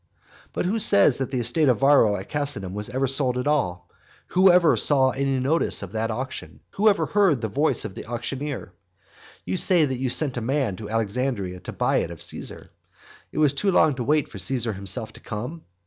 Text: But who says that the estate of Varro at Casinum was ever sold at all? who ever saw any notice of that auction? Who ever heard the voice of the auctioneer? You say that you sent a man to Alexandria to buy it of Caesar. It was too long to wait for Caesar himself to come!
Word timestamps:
But 0.51 0.65
who 0.65 0.79
says 0.79 1.17
that 1.17 1.29
the 1.29 1.37
estate 1.41 1.69
of 1.69 1.77
Varro 1.81 2.15
at 2.15 2.27
Casinum 2.27 2.73
was 2.73 2.89
ever 2.89 3.05
sold 3.05 3.37
at 3.37 3.45
all? 3.45 3.87
who 4.29 4.51
ever 4.51 4.75
saw 4.75 5.11
any 5.11 5.39
notice 5.39 5.83
of 5.83 5.91
that 5.91 6.09
auction? 6.09 6.61
Who 6.71 6.89
ever 6.89 7.05
heard 7.05 7.39
the 7.41 7.47
voice 7.47 7.85
of 7.85 7.93
the 7.93 8.07
auctioneer? 8.07 8.73
You 9.45 9.57
say 9.57 9.85
that 9.85 9.99
you 9.99 10.09
sent 10.09 10.37
a 10.37 10.41
man 10.41 10.75
to 10.77 10.89
Alexandria 10.89 11.59
to 11.59 11.71
buy 11.71 11.97
it 11.97 12.09
of 12.09 12.23
Caesar. 12.23 12.71
It 13.31 13.37
was 13.37 13.53
too 13.53 13.69
long 13.69 13.93
to 13.93 14.03
wait 14.03 14.27
for 14.27 14.39
Caesar 14.39 14.73
himself 14.73 15.13
to 15.13 15.19
come! 15.19 15.65